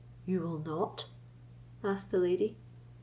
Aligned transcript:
"You 0.25 0.39
will 0.39 0.57
not?" 0.57 1.05
asked 1.83 2.09
the 2.09 2.17
lady. 2.17 2.57